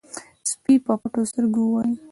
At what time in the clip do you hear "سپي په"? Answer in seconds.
0.49-0.93